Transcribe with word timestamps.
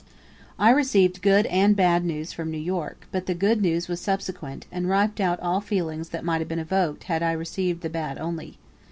I 0.57 0.71
received 0.71 1.21
good 1.21 1.45
and 1.45 1.75
bad 1.75 2.03
news 2.03 2.33
from 2.33 2.49
New 2.49 2.57
York, 2.57 3.05
but 3.11 3.27
the 3.27 3.35
good 3.35 3.61
news 3.61 3.87
was 3.87 4.01
subsequent, 4.01 4.65
and 4.71 4.89
wiped 4.89 5.21
out 5.21 5.39
all 5.41 5.61
feelings 5.61 6.09
that 6.09 6.25
might 6.25 6.41
have 6.41 6.47
been 6.49 6.57
evoked 6.57 7.03
had 7.03 7.21
I 7.21 7.33
received 7.33 7.81
the 7.83 7.89
bad 7.91 8.17
only. 8.17 8.57